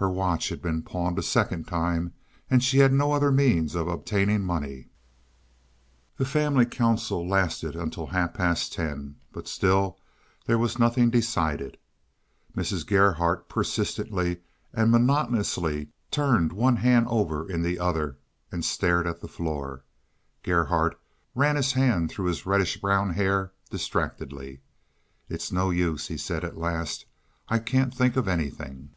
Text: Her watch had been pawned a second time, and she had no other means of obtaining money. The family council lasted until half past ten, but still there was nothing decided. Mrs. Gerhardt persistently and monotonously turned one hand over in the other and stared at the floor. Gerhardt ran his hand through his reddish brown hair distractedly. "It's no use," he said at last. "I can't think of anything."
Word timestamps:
Her 0.00 0.08
watch 0.08 0.50
had 0.50 0.62
been 0.62 0.82
pawned 0.84 1.18
a 1.18 1.24
second 1.24 1.66
time, 1.66 2.14
and 2.48 2.62
she 2.62 2.78
had 2.78 2.92
no 2.92 3.10
other 3.14 3.32
means 3.32 3.74
of 3.74 3.88
obtaining 3.88 4.42
money. 4.44 4.90
The 6.18 6.24
family 6.24 6.66
council 6.66 7.28
lasted 7.28 7.74
until 7.74 8.06
half 8.06 8.34
past 8.34 8.72
ten, 8.72 9.16
but 9.32 9.48
still 9.48 9.98
there 10.46 10.56
was 10.56 10.78
nothing 10.78 11.10
decided. 11.10 11.78
Mrs. 12.56 12.86
Gerhardt 12.86 13.48
persistently 13.48 14.38
and 14.72 14.92
monotonously 14.92 15.88
turned 16.12 16.52
one 16.52 16.76
hand 16.76 17.08
over 17.10 17.50
in 17.50 17.62
the 17.62 17.80
other 17.80 18.18
and 18.52 18.64
stared 18.64 19.04
at 19.08 19.20
the 19.20 19.26
floor. 19.26 19.82
Gerhardt 20.44 20.96
ran 21.34 21.56
his 21.56 21.72
hand 21.72 22.08
through 22.12 22.26
his 22.26 22.46
reddish 22.46 22.76
brown 22.80 23.14
hair 23.14 23.50
distractedly. 23.68 24.60
"It's 25.28 25.50
no 25.50 25.70
use," 25.70 26.06
he 26.06 26.16
said 26.16 26.44
at 26.44 26.56
last. 26.56 27.04
"I 27.48 27.58
can't 27.58 27.92
think 27.92 28.14
of 28.14 28.28
anything." 28.28 28.90